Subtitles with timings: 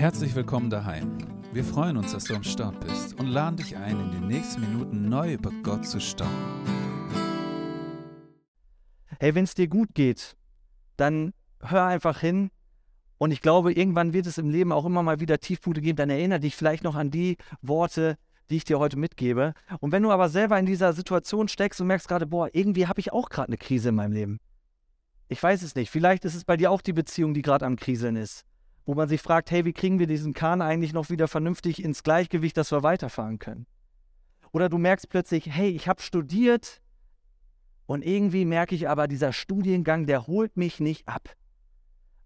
[0.00, 1.18] Herzlich willkommen daheim.
[1.52, 4.62] Wir freuen uns, dass du am Start bist und laden dich ein, in den nächsten
[4.62, 6.32] Minuten neu über Gott zu staunen.
[9.18, 10.38] Hey, wenn es dir gut geht,
[10.96, 12.50] dann hör einfach hin.
[13.18, 15.96] Und ich glaube, irgendwann wird es im Leben auch immer mal wieder Tiefpunkte geben.
[15.96, 18.16] Dann erinnere dich vielleicht noch an die Worte,
[18.48, 19.52] die ich dir heute mitgebe.
[19.80, 23.00] Und wenn du aber selber in dieser Situation steckst und merkst gerade, boah, irgendwie habe
[23.00, 24.40] ich auch gerade eine Krise in meinem Leben.
[25.28, 25.90] Ich weiß es nicht.
[25.90, 28.46] Vielleicht ist es bei dir auch die Beziehung, die gerade am Kriseln ist
[28.84, 32.02] wo man sich fragt, hey, wie kriegen wir diesen Kahn eigentlich noch wieder vernünftig ins
[32.02, 33.66] Gleichgewicht, dass wir weiterfahren können?
[34.52, 36.80] Oder du merkst plötzlich, hey, ich habe studiert
[37.86, 41.30] und irgendwie merke ich aber, dieser Studiengang, der holt mich nicht ab.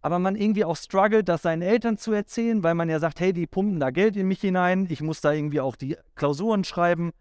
[0.01, 3.33] Aber man irgendwie auch struggelt, das seinen Eltern zu erzählen, weil man ja sagt, hey,
[3.33, 7.13] die pumpen da Geld in mich hinein, ich muss da irgendwie auch die Klausuren schreiben,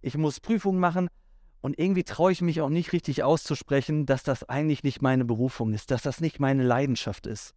[0.00, 1.08] ich muss Prüfungen machen.
[1.60, 5.72] Und irgendwie traue ich mich auch nicht richtig auszusprechen, dass das eigentlich nicht meine Berufung
[5.72, 7.54] ist, dass das nicht meine Leidenschaft ist.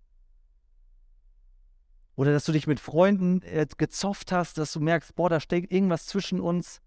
[2.15, 5.71] Oder dass du dich mit Freunden äh, gezofft hast, dass du merkst, boah, da steckt
[5.71, 6.81] irgendwas zwischen uns.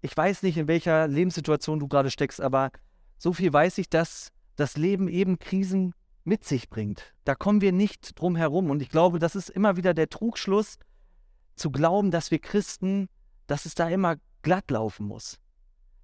[0.00, 2.70] Ich weiß nicht, in welcher Lebenssituation du gerade steckst, aber
[3.18, 7.14] so viel weiß ich, dass das Leben eben Krisen mit sich bringt.
[7.24, 8.70] Da kommen wir nicht drum herum.
[8.70, 10.78] Und ich glaube, das ist immer wieder der Trugschluss,
[11.56, 13.08] zu glauben, dass wir Christen,
[13.46, 15.38] dass es da immer glatt laufen muss.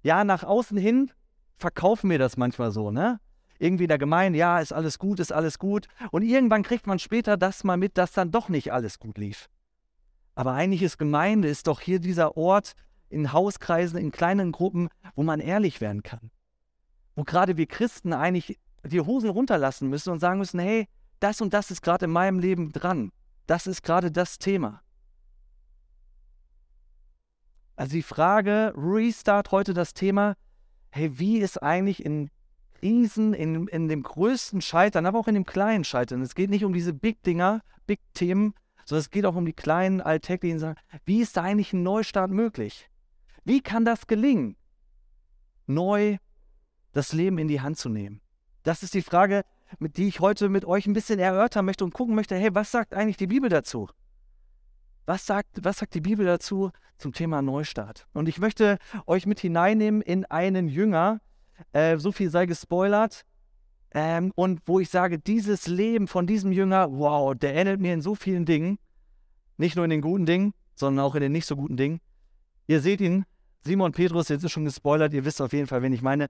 [0.01, 1.11] Ja, nach außen hin
[1.57, 3.19] verkaufen wir das manchmal so, ne?
[3.61, 5.87] Irgendwie in der Gemeinde, ja, ist alles gut, ist alles gut.
[6.09, 9.49] Und irgendwann kriegt man später das mal mit, dass dann doch nicht alles gut lief.
[10.33, 12.73] Aber eigentlich ist Gemeinde, ist doch hier dieser Ort
[13.09, 16.31] in Hauskreisen, in kleinen Gruppen, wo man ehrlich werden kann.
[17.15, 20.87] Wo gerade wir Christen eigentlich die Hosen runterlassen müssen und sagen müssen, hey,
[21.19, 23.11] das und das ist gerade in meinem Leben dran.
[23.45, 24.81] Das ist gerade das Thema.
[27.75, 30.35] Also die Frage, Restart heute das Thema,
[30.89, 32.31] hey, wie ist eigentlich in
[32.81, 36.21] Krisen, in, in dem größten Scheitern, aber auch in dem kleinen Scheitern.
[36.21, 38.53] Es geht nicht um diese Big-Dinger, Big-Themen,
[38.85, 40.75] sondern es geht auch um die kleinen alltäglichen Sachen.
[41.05, 42.89] Wie ist da eigentlich ein Neustart möglich?
[43.43, 44.55] Wie kann das gelingen,
[45.67, 46.17] neu
[46.91, 48.21] das Leben in die Hand zu nehmen?
[48.63, 49.43] Das ist die Frage,
[49.79, 52.71] mit die ich heute mit euch ein bisschen erörtern möchte und gucken möchte, hey, was
[52.71, 53.89] sagt eigentlich die Bibel dazu?
[55.05, 58.07] Was sagt, was sagt die Bibel dazu zum Thema Neustart?
[58.13, 61.21] Und ich möchte euch mit hineinnehmen in einen Jünger,
[61.73, 63.25] äh, so viel sei gespoilert.
[63.93, 68.01] Ähm, und wo ich sage, dieses Leben von diesem Jünger, wow, der ähnelt mir in
[68.01, 68.79] so vielen Dingen.
[69.57, 71.99] Nicht nur in den guten Dingen, sondern auch in den nicht so guten Dingen.
[72.67, 73.25] Ihr seht ihn,
[73.63, 76.25] Simon Petrus, jetzt ist schon gespoilert, ihr wisst auf jeden Fall, wen ich meine.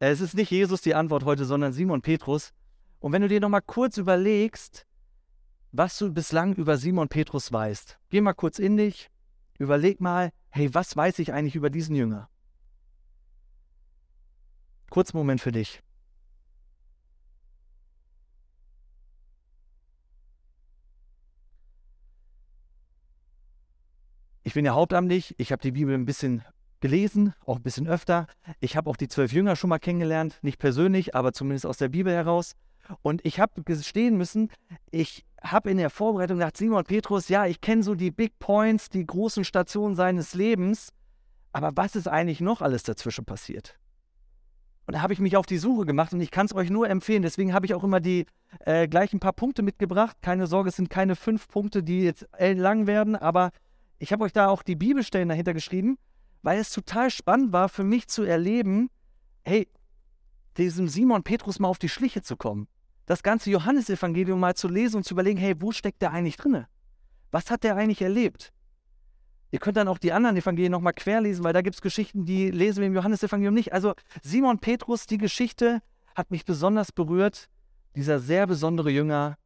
[0.00, 2.52] Äh, es ist nicht Jesus die Antwort heute, sondern Simon Petrus.
[2.98, 4.86] Und wenn du dir nochmal kurz überlegst,
[5.70, 9.10] was du bislang über Simon Petrus weißt, geh mal kurz in dich,
[9.58, 12.28] überleg mal, hey, was weiß ich eigentlich über diesen Jünger?
[14.92, 15.80] Kurz Moment für dich.
[24.42, 26.44] Ich bin ja hauptamtlich, ich habe die Bibel ein bisschen
[26.80, 28.26] gelesen, auch ein bisschen öfter.
[28.60, 31.88] Ich habe auch die zwölf Jünger schon mal kennengelernt, nicht persönlich, aber zumindest aus der
[31.88, 32.52] Bibel heraus.
[33.00, 34.50] Und ich habe gestehen müssen,
[34.90, 38.90] ich habe in der Vorbereitung gedacht, Simon Petrus, ja, ich kenne so die Big Points,
[38.90, 40.90] die großen Stationen seines Lebens,
[41.50, 43.78] aber was ist eigentlich noch alles dazwischen passiert?
[44.86, 46.88] Und da habe ich mich auf die Suche gemacht und ich kann es euch nur
[46.88, 47.22] empfehlen.
[47.22, 48.26] Deswegen habe ich auch immer die
[48.60, 50.16] äh, gleichen paar Punkte mitgebracht.
[50.22, 53.52] Keine Sorge, es sind keine fünf Punkte, die jetzt lang werden, aber
[53.98, 55.98] ich habe euch da auch die Bibelstellen dahinter geschrieben,
[56.42, 58.90] weil es total spannend war für mich zu erleben,
[59.44, 59.68] hey,
[60.56, 62.66] diesem Simon Petrus mal auf die Schliche zu kommen.
[63.06, 66.66] Das ganze Johannesevangelium mal zu lesen und zu überlegen, hey, wo steckt der eigentlich drinne?
[67.30, 68.52] Was hat der eigentlich erlebt?
[69.52, 72.50] Ihr könnt dann auch die anderen Evangelien nochmal querlesen, weil da gibt es Geschichten, die
[72.50, 73.74] lesen wir im Johannesevangelium nicht.
[73.74, 75.82] Also Simon Petrus, die Geschichte
[76.14, 77.50] hat mich besonders berührt,
[77.94, 79.36] dieser sehr besondere Jünger.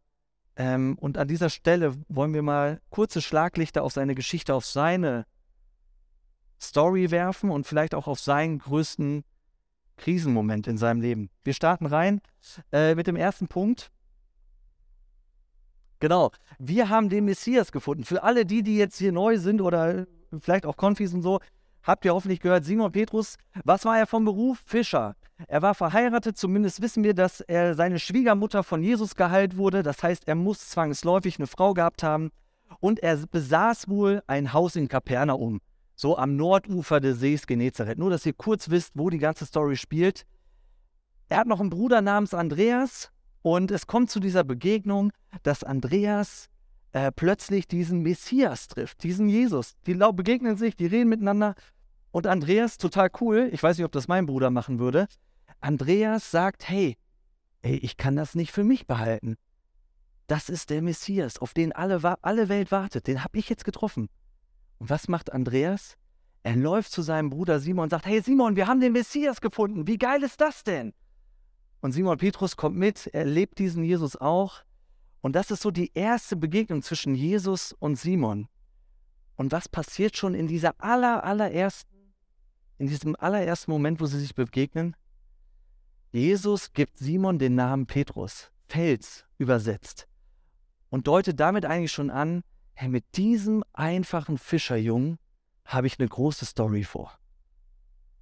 [0.54, 5.26] Ähm, und an dieser Stelle wollen wir mal kurze Schlaglichter auf seine Geschichte, auf seine
[6.60, 9.24] Story werfen und vielleicht auch auf seinen größten
[9.96, 11.30] Krisenmoment in seinem Leben.
[11.42, 12.20] Wir starten rein
[12.72, 13.90] äh, mit dem ersten Punkt.
[16.00, 16.30] Genau.
[16.58, 18.04] Wir haben den Messias gefunden.
[18.04, 20.06] Für alle die, die jetzt hier neu sind oder
[20.40, 21.40] vielleicht auch Konfis und so,
[21.82, 24.62] habt ihr hoffentlich gehört, Simon Petrus, was war er vom Beruf?
[24.66, 25.14] Fischer.
[25.48, 29.82] Er war verheiratet, zumindest wissen wir, dass er seine Schwiegermutter von Jesus geheilt wurde.
[29.82, 32.30] Das heißt, er muss zwangsläufig eine Frau gehabt haben.
[32.80, 35.60] Und er besaß wohl ein Haus in Kapernaum,
[35.94, 37.98] so am Nordufer des Sees Genezareth.
[37.98, 40.26] Nur, dass ihr kurz wisst, wo die ganze Story spielt.
[41.28, 43.12] Er hat noch einen Bruder namens Andreas
[43.46, 45.12] und es kommt zu dieser Begegnung,
[45.44, 46.48] dass Andreas
[46.90, 49.76] äh, plötzlich diesen Messias trifft, diesen Jesus.
[49.86, 51.54] Die begegnen sich, die reden miteinander.
[52.10, 55.06] Und Andreas, total cool, ich weiß nicht, ob das mein Bruder machen würde.
[55.60, 56.96] Andreas sagt, hey,
[57.62, 59.36] ey, ich kann das nicht für mich behalten.
[60.26, 63.06] das ist der Messias, auf den alle, alle Welt wartet.
[63.06, 64.08] Den habe ich jetzt getroffen.
[64.78, 65.94] Und was macht Andreas?
[66.42, 69.86] Er läuft zu seinem Bruder Simon und sagt, hey Simon, wir haben den Messias gefunden.
[69.86, 70.94] Wie geil ist das denn?
[71.86, 74.64] Und Simon Petrus kommt mit, er lebt diesen Jesus auch.
[75.20, 78.48] Und das ist so die erste Begegnung zwischen Jesus und Simon.
[79.36, 81.96] Und was passiert schon in dieser aller, allerersten,
[82.78, 84.96] in diesem allerersten Moment, wo sie sich begegnen?
[86.10, 90.08] Jesus gibt Simon den Namen Petrus, Fels übersetzt,
[90.88, 92.42] und deutet damit eigentlich schon an,
[92.72, 95.20] hey, mit diesem einfachen Fischerjungen
[95.64, 97.16] habe ich eine große Story vor.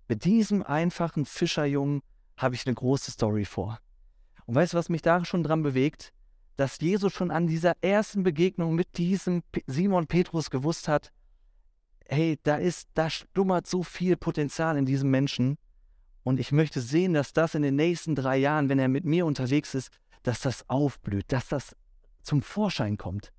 [0.06, 2.02] Mit diesem einfachen Fischerjungen
[2.36, 3.78] habe ich eine große Story vor.
[4.46, 6.12] Und weißt du, was mich da schon dran bewegt?
[6.56, 11.12] Dass Jesus schon an dieser ersten Begegnung mit diesem Simon Petrus gewusst hat,
[12.06, 15.58] hey, da ist, da schlummert so viel Potenzial in diesem Menschen.
[16.22, 19.26] Und ich möchte sehen, dass das in den nächsten drei Jahren, wenn er mit mir
[19.26, 19.90] unterwegs ist,
[20.22, 21.76] dass das aufblüht, dass das
[22.22, 23.32] zum Vorschein kommt.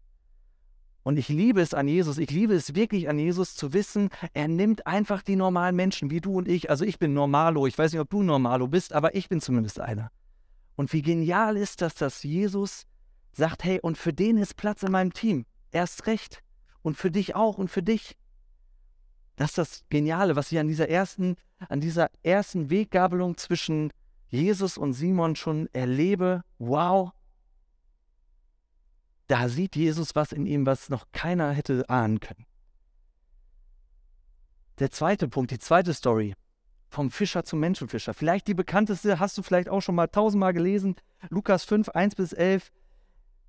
[1.05, 4.47] Und ich liebe es an Jesus, ich liebe es wirklich an Jesus zu wissen, er
[4.47, 6.71] nimmt einfach die normalen Menschen wie du und ich.
[6.71, 9.79] Also ich bin Normalo, ich weiß nicht, ob du Normalo bist, aber ich bin zumindest
[9.79, 10.09] einer.
[10.75, 12.87] Und wie genial ist das, dass Jesus
[13.33, 15.45] sagt, hey, und für den ist Platz in meinem Team.
[15.71, 16.41] Erst recht.
[16.81, 18.17] Und für dich auch und für dich.
[19.35, 21.35] Das ist das Geniale, was ich an dieser ersten,
[21.69, 23.93] an dieser ersten Weggabelung zwischen
[24.29, 26.41] Jesus und Simon schon erlebe.
[26.57, 27.11] Wow,
[29.27, 32.45] da sieht Jesus was in ihm, was noch keiner hätte ahnen können.
[34.79, 36.35] Der zweite Punkt, die zweite Story,
[36.89, 38.13] vom Fischer zum Menschenfischer.
[38.13, 40.95] Vielleicht die bekannteste, hast du vielleicht auch schon mal tausendmal gelesen,
[41.29, 42.71] Lukas 5, 1 bis 11.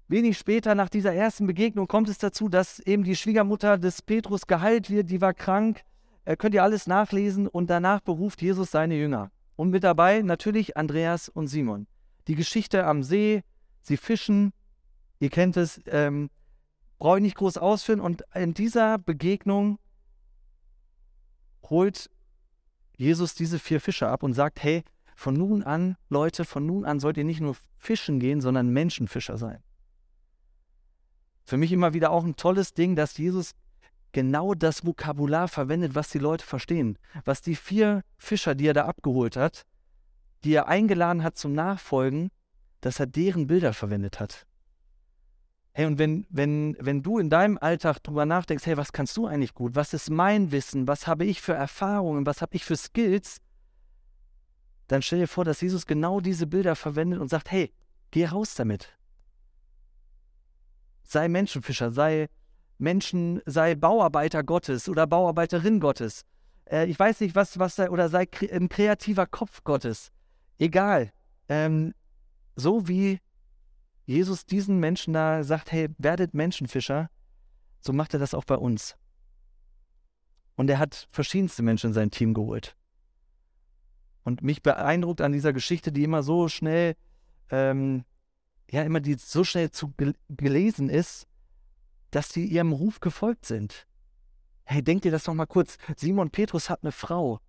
[0.08, 4.46] Wenig später nach dieser ersten Begegnung kommt es dazu, dass eben die Schwiegermutter des Petrus
[4.46, 5.82] geheilt wird, die war krank.
[6.24, 9.30] Äh, könnt ihr alles nachlesen und danach beruft Jesus seine Jünger.
[9.56, 11.86] Und mit dabei natürlich Andreas und Simon.
[12.28, 13.42] Die Geschichte am See,
[13.80, 14.52] sie fischen,
[15.18, 16.30] Ihr kennt es, ähm,
[16.98, 18.00] brauche ich nicht groß ausführen.
[18.00, 19.78] Und in dieser Begegnung
[21.62, 22.10] holt
[22.96, 24.82] Jesus diese vier Fische ab und sagt, hey,
[25.14, 29.38] von nun an, Leute, von nun an sollt ihr nicht nur fischen gehen, sondern Menschenfischer
[29.38, 29.62] sein.
[31.44, 33.52] Für mich immer wieder auch ein tolles Ding, dass Jesus
[34.12, 36.98] genau das Vokabular verwendet, was die Leute verstehen.
[37.24, 39.64] Was die vier Fischer, die er da abgeholt hat,
[40.44, 42.30] die er eingeladen hat zum Nachfolgen,
[42.80, 44.46] dass er deren Bilder verwendet hat.
[45.76, 49.26] Hey, und wenn, wenn, wenn du in deinem Alltag drüber nachdenkst, hey, was kannst du
[49.26, 49.74] eigentlich gut?
[49.74, 50.88] Was ist mein Wissen?
[50.88, 52.24] Was habe ich für Erfahrungen?
[52.24, 53.42] Was habe ich für Skills?
[54.86, 57.74] Dann stell dir vor, dass Jesus genau diese Bilder verwendet und sagt, hey,
[58.10, 58.96] geh raus damit.
[61.02, 62.30] Sei Menschenfischer, sei
[62.78, 66.24] Menschen, sei Bauarbeiter Gottes oder Bauarbeiterin Gottes.
[66.64, 70.10] Äh, ich weiß nicht, was, was sei, oder sei ein kreativer Kopf Gottes.
[70.56, 71.12] Egal.
[71.50, 71.92] Ähm,
[72.54, 73.20] so wie
[74.06, 77.10] Jesus diesen Menschen da sagt, hey, werdet Menschenfischer,
[77.80, 78.96] so macht er das auch bei uns.
[80.54, 82.76] Und er hat verschiedenste Menschen in sein Team geholt.
[84.22, 86.96] Und mich beeindruckt an dieser Geschichte, die immer so schnell,
[87.50, 88.04] ähm,
[88.70, 91.28] ja, immer die so schnell zu gel gelesen ist,
[92.10, 93.86] dass sie ihrem Ruf gefolgt sind.
[94.64, 95.78] Hey, denk dir das doch mal kurz.
[95.96, 97.40] Simon Petrus hat eine Frau.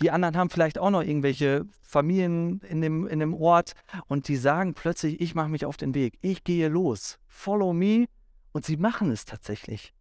[0.00, 3.72] Die anderen haben vielleicht auch noch irgendwelche Familien in dem, in dem Ort
[4.06, 8.06] und die sagen plötzlich, ich mache mich auf den Weg, ich gehe los, follow me
[8.52, 9.92] und sie machen es tatsächlich.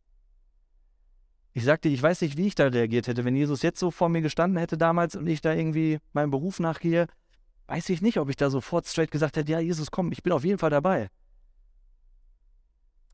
[1.54, 4.10] Ich sagte, ich weiß nicht, wie ich da reagiert hätte, wenn Jesus jetzt so vor
[4.10, 7.08] mir gestanden hätte damals und ich da irgendwie meinem Beruf nachgehe,
[7.66, 10.34] weiß ich nicht, ob ich da sofort straight gesagt hätte, ja, Jesus, komm, ich bin
[10.34, 11.10] auf jeden Fall dabei.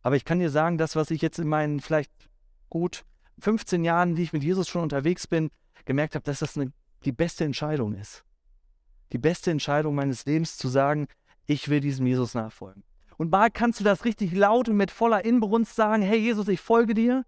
[0.01, 2.11] Aber ich kann dir sagen, das, was ich jetzt in meinen vielleicht
[2.69, 3.05] gut
[3.39, 5.49] 15 Jahren, die ich mit Jesus schon unterwegs bin,
[5.85, 6.71] gemerkt habe, dass das eine,
[7.05, 8.23] die beste Entscheidung ist.
[9.11, 11.07] Die beste Entscheidung meines Lebens zu sagen,
[11.45, 12.83] ich will diesem Jesus nachfolgen.
[13.17, 16.59] Und mal kannst du das richtig laut und mit voller Inbrunst sagen, hey Jesus, ich
[16.59, 17.25] folge dir.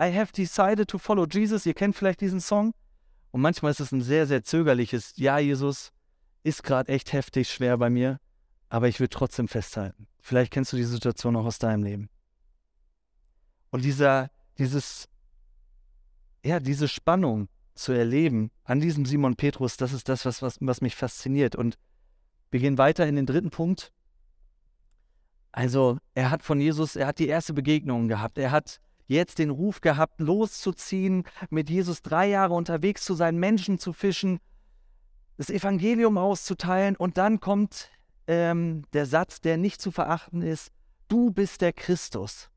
[0.00, 1.66] I have decided to follow Jesus.
[1.66, 2.74] Ihr kennt vielleicht diesen Song.
[3.30, 5.92] Und manchmal ist es ein sehr, sehr zögerliches, ja Jesus,
[6.44, 8.20] ist gerade echt heftig schwer bei mir,
[8.68, 10.06] aber ich will trotzdem festhalten.
[10.20, 12.08] Vielleicht kennst du die Situation auch aus deinem Leben.
[13.70, 15.08] Und dieser, dieses,
[16.44, 20.80] ja, diese Spannung, zu erleben an diesem Simon Petrus, das ist das, was, was, was
[20.80, 21.56] mich fasziniert.
[21.56, 21.76] Und
[22.50, 23.92] wir gehen weiter in den dritten Punkt.
[25.52, 28.38] Also, er hat von Jesus, er hat die erste Begegnung gehabt.
[28.38, 33.78] Er hat jetzt den Ruf gehabt, loszuziehen, mit Jesus drei Jahre unterwegs zu sein, Menschen
[33.78, 34.40] zu fischen,
[35.36, 36.96] das Evangelium auszuteilen.
[36.96, 37.90] Und dann kommt
[38.26, 40.72] ähm, der Satz, der nicht zu verachten ist:
[41.08, 42.50] Du bist der Christus.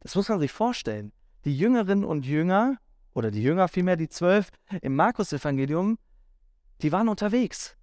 [0.00, 1.12] Das muss man sich vorstellen.
[1.44, 2.76] Die Jüngerinnen und Jünger
[3.18, 4.48] oder die Jünger vielmehr, die zwölf
[4.80, 5.98] im Markus-Evangelium,
[6.82, 7.76] die waren unterwegs.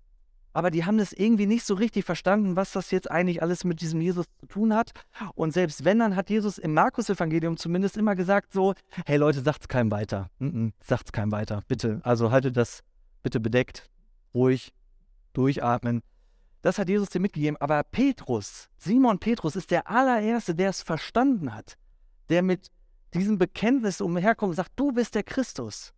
[0.55, 3.81] aber die haben das irgendwie nicht so richtig verstanden, was das jetzt eigentlich alles mit
[3.81, 4.91] diesem Jesus zu tun hat.
[5.35, 8.73] Und selbst wenn, dann hat Jesus im Markus-Evangelium zumindest immer gesagt so,
[9.05, 10.29] hey Leute, sagt's keinem weiter.
[10.39, 11.99] Mm -mm, sagt's keinem weiter, bitte.
[12.03, 12.83] Also haltet das
[13.21, 13.89] bitte bedeckt,
[14.33, 14.73] ruhig,
[15.33, 16.01] durchatmen.
[16.61, 17.57] Das hat Jesus dir mitgegeben.
[17.59, 21.75] Aber Petrus, Simon Petrus ist der allererste, der es verstanden hat,
[22.29, 22.71] der mit
[23.15, 25.93] diesem Bekenntnis umherkommt und sagt, du bist der Christus.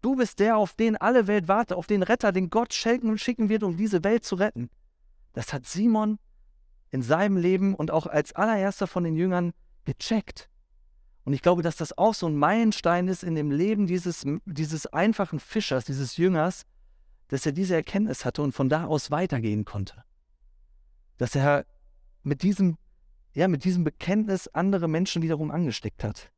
[0.00, 3.18] Du bist der, auf den alle Welt wartet, auf den Retter, den Gott schenken und
[3.18, 4.70] schicken wird, um diese Welt zu retten.
[5.32, 6.18] Das hat Simon
[6.90, 9.52] in seinem Leben und auch als allererster von den Jüngern
[9.84, 10.48] gecheckt.
[11.24, 14.86] Und ich glaube, dass das auch so ein Meilenstein ist in dem Leben dieses, dieses
[14.86, 16.64] einfachen Fischers, dieses Jüngers,
[17.28, 20.02] dass er diese Erkenntnis hatte und von da aus weitergehen konnte.
[21.18, 21.66] Dass er
[22.22, 22.78] mit diesem,
[23.34, 26.30] ja, mit diesem Bekenntnis andere Menschen wiederum angesteckt hat.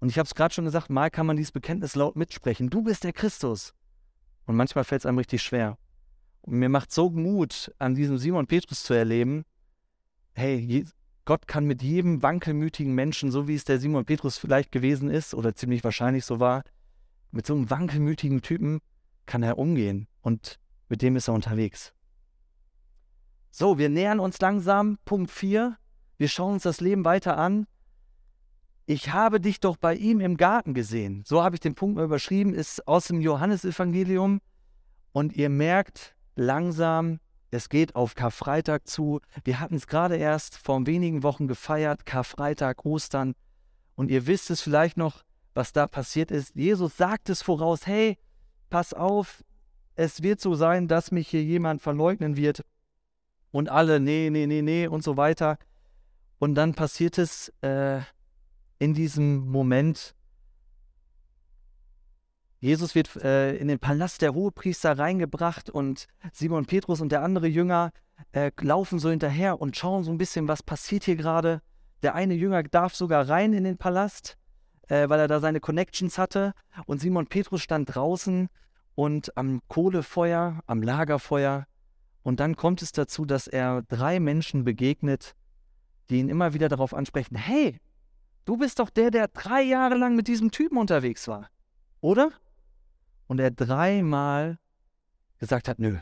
[0.00, 2.70] Und ich habe es gerade schon gesagt, mal kann man dieses Bekenntnis laut mitsprechen.
[2.70, 3.74] Du bist der Christus.
[4.46, 5.78] Und manchmal fällt es einem richtig schwer.
[6.40, 9.44] Und mir macht so Mut, an diesem Simon Petrus zu erleben,
[10.32, 10.86] hey,
[11.26, 15.34] Gott kann mit jedem wankelmütigen Menschen, so wie es der Simon Petrus vielleicht gewesen ist
[15.34, 16.64] oder ziemlich wahrscheinlich so war,
[17.30, 18.80] mit so einem wankelmütigen Typen
[19.26, 21.92] kann er umgehen und mit dem ist er unterwegs.
[23.50, 24.98] So, wir nähern uns langsam.
[25.04, 25.76] Punkt 4.
[26.18, 27.66] Wir schauen uns das Leben weiter an
[28.90, 31.22] ich habe dich doch bei ihm im Garten gesehen.
[31.24, 34.40] So habe ich den Punkt mal überschrieben, ist aus dem Johannesevangelium.
[35.12, 37.20] Und ihr merkt langsam,
[37.52, 39.20] es geht auf Karfreitag zu.
[39.44, 43.36] Wir hatten es gerade erst vor wenigen Wochen gefeiert, Karfreitag, Ostern.
[43.94, 45.22] Und ihr wisst es vielleicht noch,
[45.54, 46.56] was da passiert ist.
[46.56, 48.18] Jesus sagt es voraus, hey,
[48.70, 49.44] pass auf,
[49.94, 52.64] es wird so sein, dass mich hier jemand verleugnen wird.
[53.52, 55.58] Und alle, nee, nee, nee, nee und so weiter.
[56.38, 58.00] Und dann passiert es, äh,
[58.80, 60.16] in diesem Moment.
[62.58, 67.46] Jesus wird äh, in den Palast der Hohepriester reingebracht und Simon Petrus und der andere
[67.46, 67.92] Jünger
[68.32, 71.62] äh, laufen so hinterher und schauen so ein bisschen, was passiert hier gerade.
[72.02, 74.36] Der eine Jünger darf sogar rein in den Palast,
[74.88, 76.54] äh, weil er da seine Connections hatte.
[76.86, 78.48] Und Simon Petrus stand draußen
[78.94, 81.66] und am Kohlefeuer, am Lagerfeuer.
[82.22, 85.34] Und dann kommt es dazu, dass er drei Menschen begegnet,
[86.10, 87.80] die ihn immer wieder darauf ansprechen: Hey,
[88.44, 91.50] Du bist doch der, der drei Jahre lang mit diesem Typen unterwegs war.
[92.00, 92.32] Oder?
[93.28, 94.58] Und er dreimal
[95.38, 95.98] gesagt hat, nö.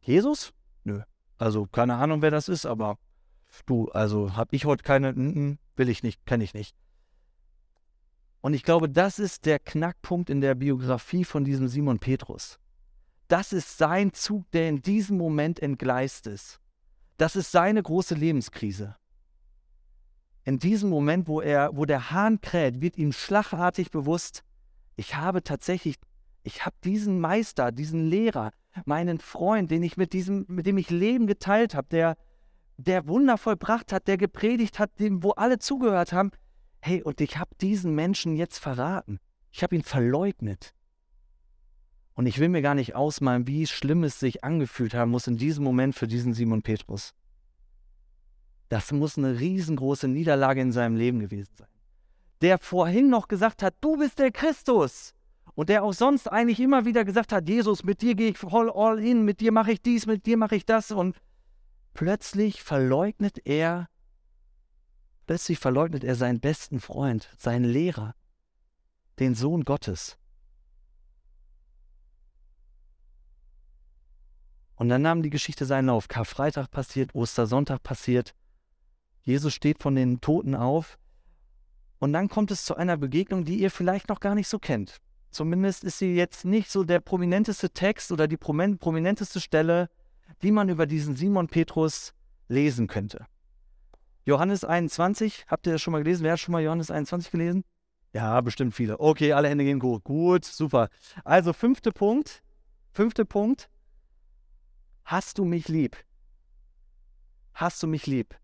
[0.00, 0.54] Jesus?
[0.84, 1.02] Nö.
[1.36, 2.98] Also keine Ahnung, wer das ist, aber
[3.66, 6.74] du, also hab ich heute keine, n -n, will ich nicht, kenne ich nicht.
[8.40, 12.58] Und ich glaube, das ist der Knackpunkt in der Biografie von diesem Simon Petrus.
[13.28, 16.60] Das ist sein Zug, der in diesem Moment entgleist ist.
[17.16, 18.96] Das ist seine große Lebenskrise
[20.44, 24.44] in diesem Moment, wo er, wo der Hahn kräht, wird ihm schlagartig bewusst,
[24.96, 25.96] ich habe tatsächlich,
[26.42, 28.52] ich habe diesen Meister, diesen Lehrer,
[28.84, 32.16] meinen Freund, den ich mit diesem, mit dem ich Leben geteilt habe, der,
[32.76, 36.30] der Wunder vollbracht hat, der gepredigt hat, dem, wo alle zugehört haben.
[36.80, 39.18] Hey, und ich habe diesen Menschen jetzt verraten.
[39.50, 40.74] Ich habe ihn verleugnet.
[42.14, 45.36] Und ich will mir gar nicht ausmalen, wie schlimm es sich angefühlt haben muss in
[45.36, 47.12] diesem Moment für diesen Simon Petrus.
[48.68, 51.68] Das muss eine riesengroße Niederlage in seinem Leben gewesen sein.
[52.40, 55.14] Der vorhin noch gesagt hat, du bist der Christus.
[55.56, 58.70] Und der auch sonst eigentlich immer wieder gesagt hat, Jesus, mit dir gehe ich voll
[58.70, 60.90] all in, mit dir mache ich dies, mit dir mache ich das.
[60.90, 61.20] Und
[61.94, 63.88] plötzlich verleugnet er,
[65.26, 68.14] plötzlich verleugnet er seinen besten Freund, seinen Lehrer,
[69.20, 70.18] den Sohn Gottes.
[74.76, 76.08] Und dann nahm die Geschichte seinen Lauf.
[76.08, 78.34] Karfreitag passiert, Ostersonntag passiert.
[79.22, 80.98] Jesus steht von den Toten auf.
[81.98, 85.00] Und dann kommt es zu einer Begegnung, die ihr vielleicht noch gar nicht so kennt.
[85.30, 89.88] Zumindest ist sie jetzt nicht so der prominenteste Text oder die prominenteste Stelle,
[90.42, 92.12] die man über diesen Simon Petrus
[92.48, 93.26] lesen könnte.
[94.26, 96.24] Johannes 21, habt ihr das schon mal gelesen?
[96.24, 97.64] Wer hat schon mal Johannes 21 gelesen?
[98.12, 99.00] Ja, bestimmt viele.
[99.00, 100.04] Okay, alle Hände gehen gut.
[100.04, 100.88] Gut, super.
[101.24, 102.42] Also fünfter Punkt.
[102.92, 103.68] Fünfter Punkt.
[105.04, 105.96] Hast du mich lieb?
[107.52, 108.36] Hast du mich lieb?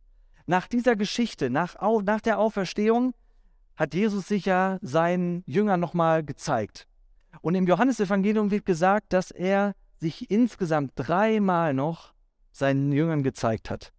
[0.47, 3.15] Nach dieser Geschichte, nach, nach der Auferstehung,
[3.77, 6.87] hat Jesus sich ja seinen Jüngern nochmal gezeigt.
[7.41, 12.13] Und im Johannesevangelium wird gesagt, dass er sich insgesamt dreimal noch
[12.53, 13.93] seinen Jüngern gezeigt hat.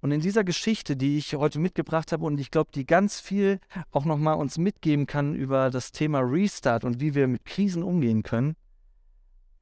[0.00, 3.58] Und in dieser Geschichte, die ich heute mitgebracht habe und ich glaube, die ganz viel
[3.90, 8.22] auch nochmal uns mitgeben kann über das Thema Restart und wie wir mit Krisen umgehen
[8.22, 8.54] können,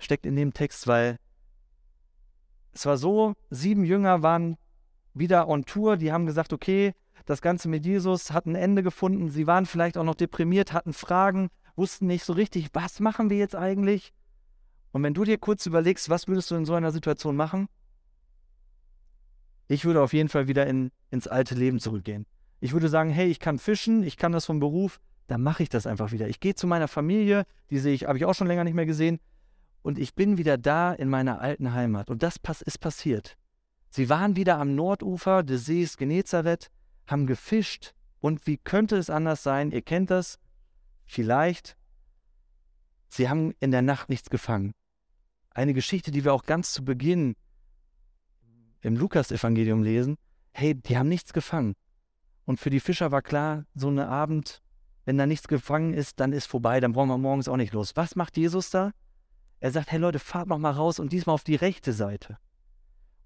[0.00, 1.18] steckt in dem Text, weil
[2.72, 4.56] es war so, sieben Jünger waren
[5.14, 5.96] wieder on Tour.
[5.96, 6.94] Die haben gesagt, okay,
[7.26, 9.30] das Ganze mit Jesus hat ein Ende gefunden.
[9.30, 13.36] Sie waren vielleicht auch noch deprimiert, hatten Fragen, wussten nicht so richtig, was machen wir
[13.36, 14.12] jetzt eigentlich?
[14.92, 17.68] Und wenn du dir kurz überlegst, was würdest du in so einer Situation machen?
[19.68, 22.26] Ich würde auf jeden Fall wieder in, ins alte Leben zurückgehen.
[22.60, 25.68] Ich würde sagen, hey, ich kann fischen, ich kann das vom Beruf, dann mache ich
[25.68, 26.28] das einfach wieder.
[26.28, 28.86] Ich gehe zu meiner Familie, die sehe ich, habe ich auch schon länger nicht mehr
[28.86, 29.18] gesehen,
[29.82, 32.08] und ich bin wieder da in meiner alten Heimat.
[32.08, 33.36] Und das ist passiert.
[33.90, 36.70] Sie waren wieder am Nordufer des Sees Genezareth,
[37.06, 37.94] haben gefischt.
[38.20, 39.70] Und wie könnte es anders sein?
[39.70, 40.38] Ihr kennt das
[41.04, 41.76] vielleicht.
[43.08, 44.72] Sie haben in der Nacht nichts gefangen.
[45.50, 47.36] Eine Geschichte, die wir auch ganz zu Beginn
[48.80, 50.16] im Lukas-Evangelium lesen.
[50.52, 51.74] Hey, die haben nichts gefangen.
[52.44, 54.62] Und für die Fischer war klar, so ein Abend,
[55.04, 57.92] wenn da nichts gefangen ist, dann ist vorbei, dann brauchen wir morgens auch nicht los.
[57.96, 58.92] Was macht Jesus da?
[59.62, 62.36] Er sagt, hey Leute, fahrt noch mal raus und diesmal auf die rechte Seite.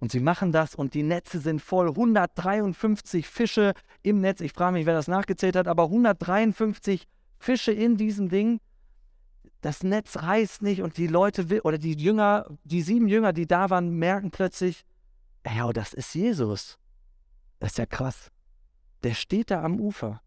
[0.01, 1.89] Und sie machen das und die Netze sind voll.
[1.89, 4.43] 153 Fische im Netz.
[4.43, 8.61] Ich frage mich, wer das nachgezählt hat, aber 153 Fische in diesem Ding.
[9.63, 13.71] Das Netz reißt nicht und die Leute oder die Jünger, die sieben Jünger, die da
[13.71, 14.85] waren, merken plötzlich,
[15.47, 16.79] ja, das ist Jesus.
[17.61, 18.31] Das ist ja krass.
[19.05, 20.21] Der steht da am Ufer.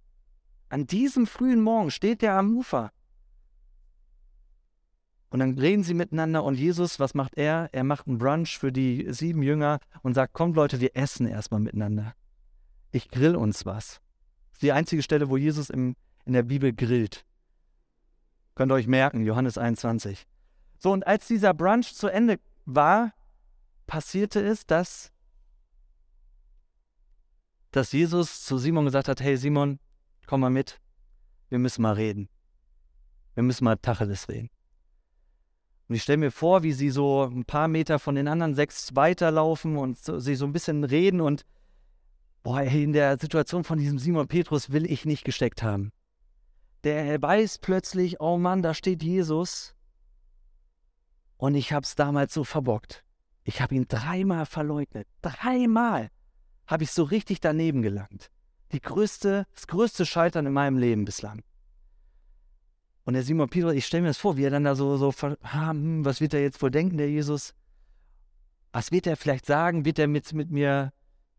[0.69, 2.91] An diesem frühen Morgen steht der am Ufer.
[5.29, 7.69] Und dann reden sie miteinander und Jesus, was macht er?
[7.71, 11.59] Er macht einen Brunch für die sieben Jünger und sagt, kommt Leute, wir essen erstmal
[11.59, 12.15] miteinander.
[12.91, 14.01] Ich grill uns was.
[14.47, 15.95] Das ist die einzige Stelle, wo Jesus im,
[16.25, 17.25] in der Bibel grillt.
[18.55, 20.25] Könnt ihr euch merken, Johannes 21.
[20.79, 23.13] So, und als dieser Brunch zu Ende war,
[23.85, 25.11] passierte es, dass,
[27.71, 29.79] dass Jesus zu Simon gesagt hat, hey Simon,
[30.25, 30.81] komm mal mit,
[31.49, 32.29] wir müssen mal reden.
[33.35, 34.49] Wir müssen mal Tacheles reden.
[35.89, 38.95] Und ich stelle mir vor, wie sie so ein paar Meter von den anderen sechs
[38.95, 41.45] weiterlaufen und so, sie so ein bisschen reden und
[42.43, 45.91] boah, in der Situation von diesem Simon Petrus will ich nicht gesteckt haben.
[46.83, 49.73] Der weiß plötzlich, oh Mann, da steht Jesus.
[51.37, 53.03] Und ich habe es damals so verbockt.
[53.43, 55.07] Ich habe ihn dreimal verleugnet.
[55.23, 56.11] Dreimal
[56.67, 58.29] habe ich so richtig daneben gelangt.
[58.73, 61.41] Die größte, das größte Scheitern in meinem Leben bislang.
[63.09, 65.11] Und der Simon Petrus, ich stelle mir das vor, wie er dann da so, so
[65.11, 67.55] hm, was wird er jetzt wohl denken, der Jesus?
[68.71, 69.83] Was wird er vielleicht sagen?
[69.83, 70.93] Wird er mit, mit mir,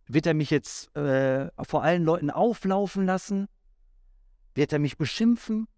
[0.09, 3.47] wird er mich jetzt äh, vor allen Leuten auflaufen lassen?
[4.53, 5.69] Wird er mich beschimpfen?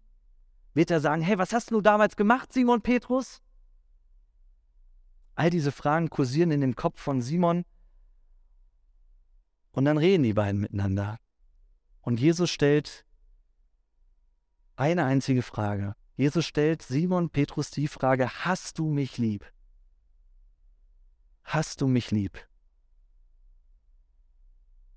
[0.73, 3.43] Wird er sagen, hey, was hast du damals gemacht, Simon Petrus?
[5.35, 7.65] All diese Fragen kursieren in dem Kopf von Simon.
[9.73, 11.19] Und dann reden die beiden miteinander.
[12.01, 13.05] Und Jesus stellt
[14.75, 15.95] eine einzige Frage.
[16.15, 19.45] Jesus stellt Simon Petrus die Frage, hast du mich lieb?
[21.43, 22.47] Hast du mich lieb?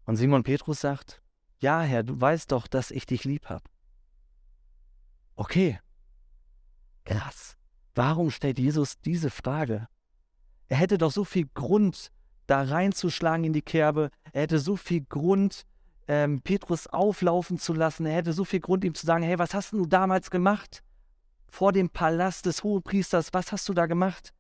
[0.05, 1.23] Und Simon Petrus sagt,
[1.59, 3.65] ja Herr, du weißt doch, dass ich dich lieb habe.
[5.35, 5.81] Okay,
[7.05, 7.57] krass.
[7.95, 9.89] Warum stellt Jesus diese Frage?
[10.69, 12.13] Er hätte doch so viel Grund,
[12.47, 14.11] da reinzuschlagen in die Kerbe.
[14.33, 15.67] Er hätte so viel Grund,
[16.09, 18.07] ähm, Petrus auflaufen zu lassen.
[18.07, 20.83] Er hätte so viel Grund, ihm zu sagen, hey, was hast du damals gemacht?
[21.49, 24.33] Vor dem Palast des Hohepriesters, was hast du da gemacht?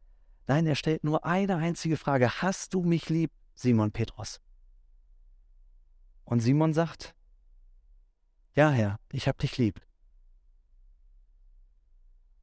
[0.47, 2.43] Nein, er stellt nur eine einzige Frage.
[2.43, 4.41] Hast du mich lieb, Simon Petrus?
[6.25, 7.15] Und Simon sagt,
[8.55, 9.81] ja, Herr, ich habe dich lieb.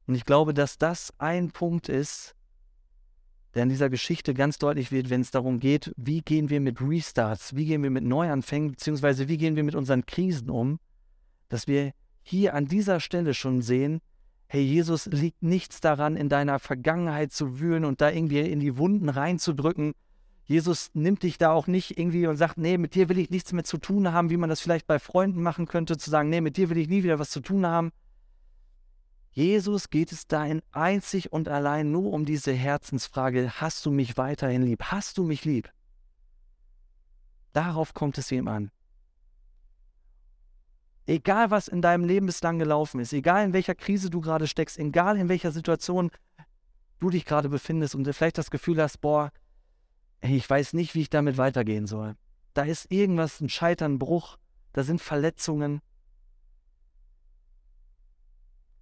[0.06, 2.34] Und ich glaube, dass das ein Punkt ist,
[3.54, 6.80] der in dieser Geschichte ganz deutlich wird, wenn es darum geht, wie gehen wir mit
[6.80, 10.78] Restarts, wie gehen wir mit Neuanfängen, beziehungsweise wie gehen wir mit unseren Krisen um,
[11.48, 14.00] dass wir hier an dieser Stelle schon sehen,
[14.46, 18.76] hey, Jesus liegt nichts daran, in deiner Vergangenheit zu wühlen und da irgendwie in die
[18.76, 19.94] Wunden reinzudrücken.
[20.44, 23.52] Jesus nimmt dich da auch nicht irgendwie und sagt, nee, mit dir will ich nichts
[23.52, 26.40] mehr zu tun haben, wie man das vielleicht bei Freunden machen könnte, zu sagen, nee,
[26.40, 27.92] mit dir will ich nie wieder was zu tun haben.
[29.34, 34.62] Jesus geht es dahin einzig und allein nur um diese Herzensfrage, hast du mich weiterhin
[34.62, 34.84] lieb?
[34.84, 35.72] Hast du mich lieb?
[37.52, 38.70] Darauf kommt es ihm an.
[41.06, 44.78] Egal, was in deinem Leben bislang gelaufen ist, egal in welcher Krise du gerade steckst,
[44.78, 46.10] egal in welcher Situation
[47.00, 49.32] du dich gerade befindest und vielleicht das Gefühl hast, boah,
[50.20, 52.14] ich weiß nicht, wie ich damit weitergehen soll.
[52.54, 54.38] Da ist irgendwas, ein Scheitern, ein Bruch,
[54.72, 55.82] da sind Verletzungen,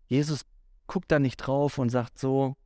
[0.07, 0.45] Jesus
[0.87, 2.57] guckt da nicht drauf und sagt so,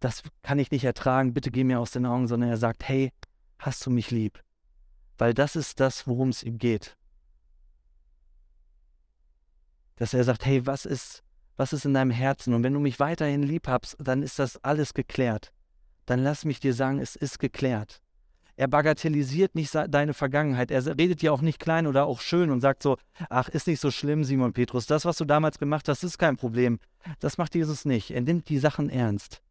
[0.00, 3.12] das kann ich nicht ertragen, bitte geh mir aus den Augen, sondern er sagt, hey,
[3.58, 4.42] hast du mich lieb?
[5.18, 6.96] Weil das ist das, worum es ihm geht.
[9.96, 11.22] Dass er sagt, hey, was ist,
[11.56, 12.52] was ist in deinem Herzen?
[12.52, 15.52] Und wenn du mich weiterhin lieb hast, dann ist das alles geklärt.
[16.04, 18.02] Dann lass mich dir sagen, es ist geklärt.
[18.56, 20.70] Er bagatellisiert nicht deine Vergangenheit.
[20.70, 22.96] Er redet dir auch nicht klein oder auch schön und sagt so,
[23.28, 24.86] ach, ist nicht so schlimm, Simon Petrus.
[24.86, 26.78] Das, was du damals gemacht hast, ist kein Problem.
[27.20, 28.10] Das macht Jesus nicht.
[28.10, 29.42] Er nimmt die Sachen ernst.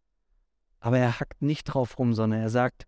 [0.79, 2.87] Aber er hackt nicht drauf rum, sondern er sagt,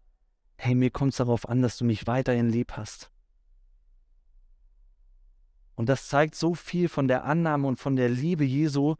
[0.58, 3.12] hey, mir kommt es darauf an, dass du mich weiterhin lieb hast.
[5.76, 8.96] Und das zeigt so viel von der Annahme und von der Liebe Jesu,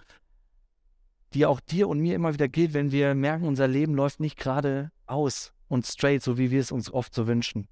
[1.34, 4.38] die auch dir und mir immer wieder gilt, wenn wir merken, unser Leben läuft nicht
[4.38, 7.68] gerade aus und straight, so wie wir es uns oft so wünschen.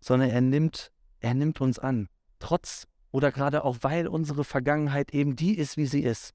[0.00, 2.08] Sondern er nimmt, er nimmt uns an.
[2.38, 6.34] Trotz oder gerade auch weil unsere Vergangenheit eben die ist, wie sie ist.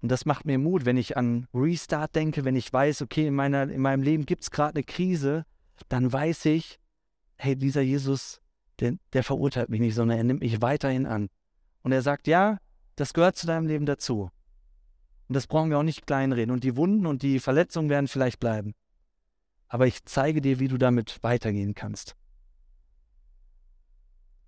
[0.00, 3.34] Und das macht mir Mut, wenn ich an Restart denke, wenn ich weiß, okay, in,
[3.34, 5.44] meiner, in meinem Leben gibt es gerade eine Krise,
[5.88, 6.80] dann weiß ich,
[7.36, 8.40] hey, dieser Jesus,
[8.80, 11.28] der, der verurteilt mich nicht, sondern er nimmt mich weiterhin an.
[11.82, 12.58] Und er sagt, ja,
[12.96, 14.30] das gehört zu deinem Leben dazu.
[15.32, 16.52] Und das brauchen wir auch nicht kleinreden.
[16.52, 18.74] Und die Wunden und die Verletzungen werden vielleicht bleiben.
[19.66, 22.16] Aber ich zeige dir, wie du damit weitergehen kannst.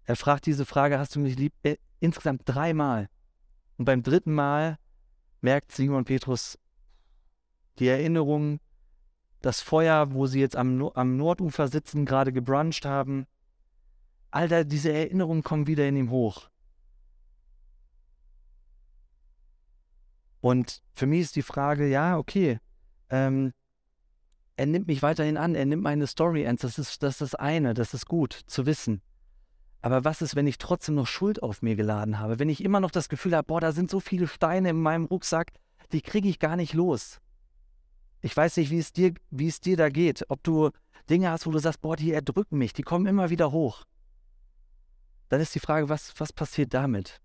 [0.05, 1.55] Er fragt diese Frage, hast du mich lieb?
[1.63, 3.09] Äh, insgesamt dreimal.
[3.79, 4.77] Und beim dritten Mal
[5.41, 6.59] merkt Simon Petrus
[7.79, 8.61] die Erinnerung,
[9.41, 13.27] das Feuer, wo sie jetzt am, am Nordufer sitzen, gerade gebruncht haben.
[14.31, 16.51] All diese Erinnerungen kommen wieder in ihm hoch.
[20.45, 22.59] Und für mich ist die Frage, ja, okay,
[23.09, 23.55] ähm,
[24.57, 27.35] er nimmt mich weiterhin an, er nimmt meine Story ernst, das ist, das ist das
[27.35, 29.01] eine, das ist gut zu wissen.
[29.81, 32.39] Aber was ist, wenn ich trotzdem noch Schuld auf mir geladen habe?
[32.39, 35.07] Wenn ich immer noch das Gefühl habe, boah, da sind so viele Steine in meinem
[35.07, 35.51] Rucksack,
[35.93, 37.23] die kriege ich gar nicht los.
[38.21, 40.27] Ich weiß nicht, wie es dir, wie es dir da geht.
[40.29, 40.69] Ob du
[41.09, 43.85] Dinge hast, wo du sagst, boah, die erdrücken mich, die kommen immer wieder hoch.
[45.31, 47.23] Dann ist die Frage, was, was passiert damit?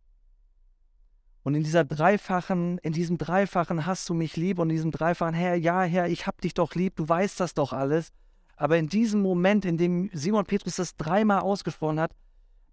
[1.43, 5.33] Und in dieser dreifachen, in diesem dreifachen hast du mich lieb und in diesem dreifachen
[5.33, 8.11] Herr, ja, Herr, ich hab dich doch lieb, du weißt das doch alles.
[8.57, 12.11] Aber in diesem Moment, in dem Simon Petrus das dreimal ausgesprochen hat,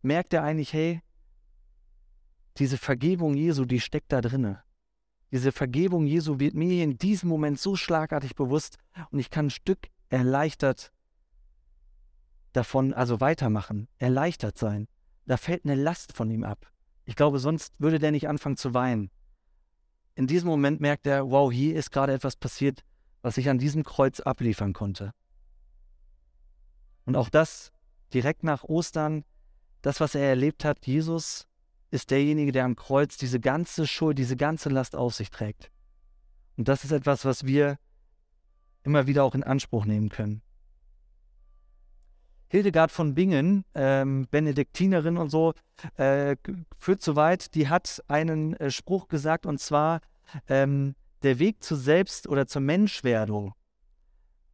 [0.02, 1.00] merkt er eigentlich, hey,
[2.58, 4.62] diese Vergebung Jesu, die steckt da drinne.
[5.30, 8.78] Diese Vergebung Jesu wird mir in diesem Moment so schlagartig bewusst
[9.10, 10.92] und ich kann ein Stück erleichtert
[12.52, 14.88] davon, also weitermachen, erleichtert sein.
[15.26, 16.72] Da fällt eine Last von ihm ab.
[17.06, 19.10] Ich glaube, sonst würde der nicht anfangen zu weinen.
[20.14, 22.84] In diesem Moment merkt er, wow, hier ist gerade etwas passiert,
[23.22, 25.12] was ich an diesem Kreuz abliefern konnte.
[27.04, 27.72] Und auch das
[28.12, 29.24] direkt nach Ostern,
[29.82, 31.46] das, was er erlebt hat, Jesus
[31.90, 35.70] ist derjenige, der am Kreuz diese ganze Schuld, diese ganze Last auf sich trägt.
[36.56, 37.78] Und das ist etwas, was wir
[38.82, 40.42] immer wieder auch in Anspruch nehmen können.
[42.48, 45.52] Hildegard von Bingen, ähm, Benediktinerin und so,
[45.96, 46.36] äh,
[46.78, 50.00] führt so weit, die hat einen äh, Spruch gesagt und zwar,
[50.48, 53.54] ähm, der Weg zur Selbst- oder zur Menschwerdung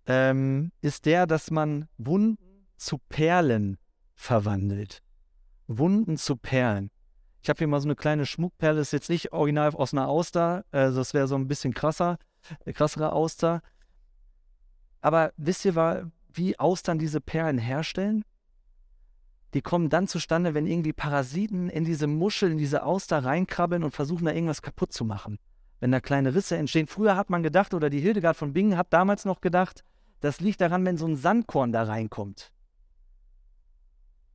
[0.07, 3.79] ähm, ist der, dass man Wunden zu Perlen
[4.15, 5.03] verwandelt.
[5.67, 6.91] Wunden zu Perlen.
[7.43, 10.65] Ich habe hier mal so eine kleine Schmuckperle, ist jetzt nicht original aus einer Auster,
[10.71, 12.19] also das wäre so ein bisschen krasser,
[12.65, 13.63] äh, krassere Auster.
[15.01, 18.25] Aber wisst ihr, wie Austern diese Perlen herstellen?
[19.55, 23.95] Die kommen dann zustande, wenn irgendwie Parasiten in diese Muschel, in diese Auster reinkrabbeln und
[23.95, 25.39] versuchen da irgendwas kaputt zu machen.
[25.81, 26.87] Wenn da kleine Risse entstehen.
[26.87, 29.85] Früher hat man gedacht, oder die Hildegard von Bingen hat damals noch gedacht,
[30.21, 32.53] das liegt daran, wenn so ein Sandkorn da reinkommt.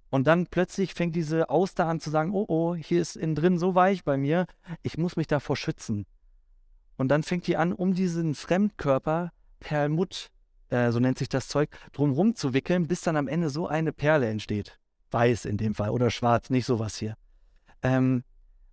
[0.10, 3.58] Und dann plötzlich fängt diese Auster an zu sagen, oh oh, hier ist innen drin
[3.58, 4.46] so weich bei mir,
[4.84, 6.06] ich muss mich davor schützen.
[6.98, 10.30] Und dann fängt die an, um diesen Fremdkörper Perlmutt
[10.70, 13.94] äh, so nennt sich das Zeug, drumherum zu wickeln, bis dann am Ende so eine
[13.94, 14.80] Perle entsteht.
[15.12, 17.16] Weiß in dem Fall oder schwarz, nicht sowas hier.
[17.82, 18.24] Ähm,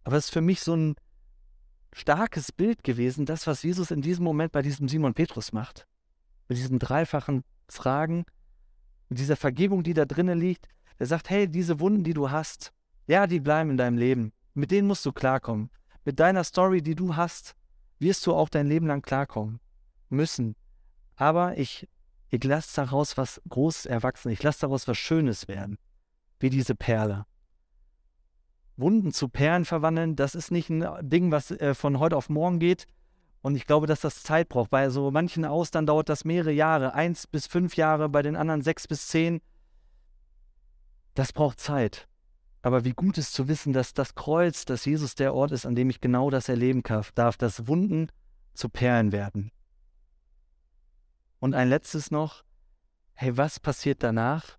[0.03, 0.97] aber es ist für mich so ein
[1.93, 5.87] starkes Bild gewesen, das, was Jesus in diesem Moment bei diesem Simon Petrus macht.
[6.49, 8.25] Mit diesen dreifachen Fragen,
[9.09, 10.69] mit dieser Vergebung, die da drinnen liegt.
[10.99, 12.73] Er sagt, hey, diese Wunden, die du hast,
[13.07, 14.33] ja, die bleiben in deinem Leben.
[14.55, 15.71] Mit denen musst du klarkommen.
[16.05, 17.55] Mit deiner Story, die du hast,
[17.99, 19.61] wirst du auch dein Leben lang klarkommen
[20.09, 20.57] müssen.
[21.17, 21.89] Aber ich,
[22.31, 24.31] ich lasse daraus was Großes erwachsen.
[24.31, 25.79] Ich lasse daraus was Schönes werden.
[26.41, 27.27] Wie diese Perle.
[28.77, 32.59] Wunden zu Perlen verwandeln, das ist nicht ein Ding, was äh, von heute auf morgen
[32.59, 32.87] geht.
[33.41, 34.71] Und ich glaube, dass das Zeit braucht.
[34.71, 38.63] Bei so manchen Austern dauert das mehrere Jahre, eins bis fünf Jahre, bei den anderen
[38.63, 39.41] sechs bis zehn.
[41.15, 42.09] Das braucht Zeit.
[42.63, 45.75] Aber wie gut ist zu wissen, dass das Kreuz, dass Jesus der Ort ist, an
[45.75, 46.83] dem ich genau das erleben
[47.15, 48.09] darf, dass Wunden
[48.55, 49.53] zu Perlen werden.
[51.45, 52.43] Und ein letztes noch,
[53.13, 54.57] hey, was passiert danach?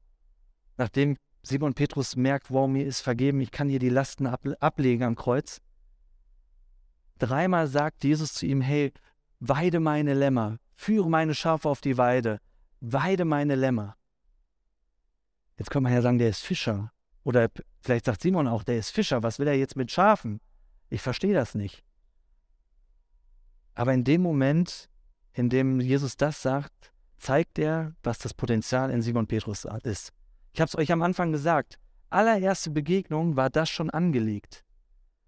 [0.77, 5.01] Nachdem Simon Petrus merkt, wow, mir ist vergeben, ich kann hier die Lasten ab ablegen
[5.01, 5.61] am Kreuz.
[7.17, 8.93] Dreimal sagt Jesus zu ihm, hey,
[9.39, 12.39] weide meine Lämmer, führe meine Schafe auf die Weide,
[12.81, 13.97] weide meine Lämmer.
[15.57, 16.91] Jetzt könnte man ja sagen, der ist Fischer.
[17.23, 17.49] Oder
[17.81, 19.23] vielleicht sagt Simon auch, der ist Fischer.
[19.23, 20.39] Was will er jetzt mit Schafen?
[20.91, 21.83] Ich verstehe das nicht.
[23.73, 24.87] Aber in dem Moment,
[25.35, 30.11] in dem Jesus das sagt, zeigt er, was das Potenzial in Simon Petrus ist.
[30.53, 31.77] Ich habe es euch am Anfang gesagt.
[32.09, 34.63] Allererste Begegnung war das schon angelegt,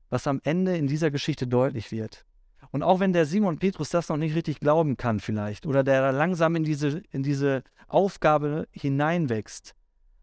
[0.10, 2.26] was am Ende in dieser Geschichte deutlich wird.
[2.72, 6.12] Und auch wenn der Simon Petrus das noch nicht richtig glauben kann vielleicht oder der
[6.12, 9.74] langsam in diese, in diese Aufgabe hineinwächst,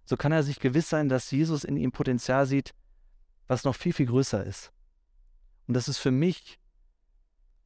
[0.06, 2.74] so kann er sich gewiss sein, dass Jesus in ihm Potenzial sieht,
[3.46, 4.70] was noch viel, viel größer ist.
[5.66, 6.58] Und das ist für mich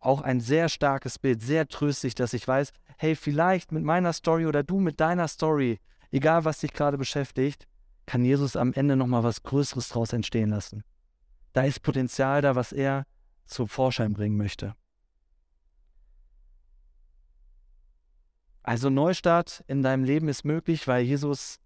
[0.01, 4.47] auch ein sehr starkes Bild, sehr tröstlich, dass ich weiß, hey, vielleicht mit meiner Story
[4.47, 5.81] oder du mit deiner Story,
[6.11, 7.67] egal was dich gerade beschäftigt,
[8.07, 10.83] kann Jesus am Ende nochmal was Größeres draus entstehen lassen.
[11.53, 13.05] Da ist Potenzial da, was er
[13.47, 14.75] zum Vorschein bringen möchte.
[18.63, 21.59] Also Neustart in deinem Leben ist möglich, weil Jesus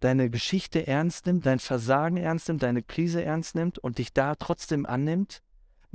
[0.00, 4.34] deine Geschichte ernst nimmt, dein Versagen ernst nimmt, deine Krise ernst nimmt und dich da
[4.34, 5.42] trotzdem annimmt.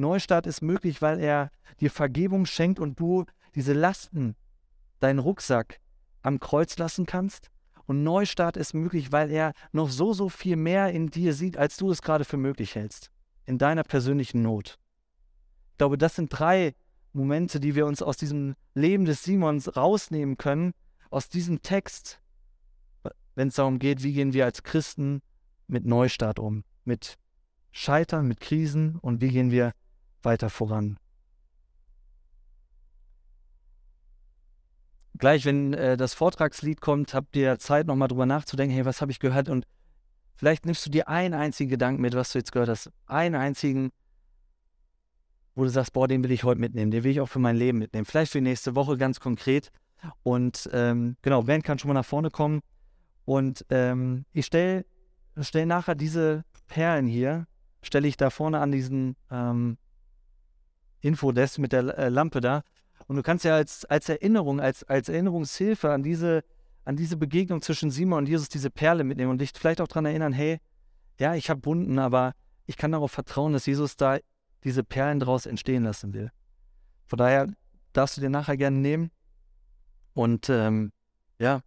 [0.02, 4.36] Neustart ist möglich, weil er dir Vergebung schenkt und du diese Lasten,
[5.00, 5.80] deinen Rucksack
[6.22, 7.50] am Kreuz lassen kannst.
[7.86, 11.78] Und Neustart ist möglich, weil er noch so, so viel mehr in dir sieht, als
[11.78, 13.12] du es gerade für möglich hältst.
[13.46, 14.78] In deiner persönlichen Not.
[15.72, 16.76] Ich glaube, das sind drei
[17.14, 20.74] Momente, die wir uns aus diesem Leben des Simons rausnehmen können,
[21.10, 22.22] aus diesem Text,
[23.36, 25.22] wenn es darum geht, wie gehen wir als Christen
[25.68, 27.18] mit Neustart um, mit
[27.72, 29.74] Scheitern, mit Krisen und wie gehen wir
[30.23, 30.97] weiter voran.
[35.17, 39.12] Gleich, wenn äh, das Vortragslied kommt, habt ihr Zeit, nochmal drüber nachzudenken, hey, was habe
[39.12, 39.49] ich gehört?
[39.49, 39.67] Und
[40.34, 42.89] vielleicht nimmst du dir einen einzigen Gedanken mit, was du jetzt gehört hast.
[43.05, 43.91] Einen einzigen,
[45.53, 47.55] wo du sagst, boah, den will ich heute mitnehmen, den will ich auch für mein
[47.55, 48.05] Leben mitnehmen.
[48.05, 49.71] Vielleicht für nächste Woche ganz konkret.
[50.23, 52.62] Und ähm, genau, Ben kann schon mal nach vorne kommen.
[53.25, 54.86] Und ähm, ich stelle
[55.39, 57.45] stell nachher diese Perlen hier,
[57.81, 59.77] stelle ich da vorne an diesen ähm,
[61.02, 62.64] Infodesk mit der äh, Lampe da.
[63.08, 66.44] Und du kannst ja als, als Erinnerung, als, als Erinnerungshilfe an diese,
[66.86, 70.06] an diese Begegnung zwischen Simon und Jesus diese Perle mitnehmen und dich vielleicht auch daran
[70.06, 70.60] erinnern, hey,
[71.20, 72.34] ja, ich habe Wunden, aber
[72.66, 74.18] ich kann darauf vertrauen, dass Jesus da
[74.64, 76.32] diese Perlen daraus entstehen lassen will.
[77.08, 77.48] Von daher
[77.94, 79.12] darfst du dir nachher gerne nehmen
[80.14, 80.92] und ähm,
[81.40, 81.62] ja,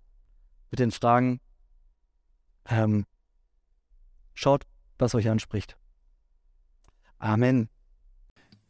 [0.70, 1.40] mit den Fragen
[2.66, 3.06] ähm,
[4.34, 4.66] schaut,
[4.98, 5.76] was euch anspricht.
[7.18, 7.68] Amen.